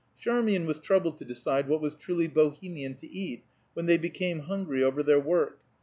Charmian 0.17 0.65
was 0.65 0.79
troubled 0.79 1.17
to 1.17 1.25
decide 1.25 1.67
what 1.67 1.79
was 1.79 1.93
truly 1.93 2.25
Bohemian 2.27 2.95
to 2.95 3.11
eat, 3.13 3.43
when 3.75 3.85
they 3.85 3.99
became 3.99 4.39
hungry 4.39 4.83
over 4.83 5.03
their 5.03 5.19
work. 5.19 5.59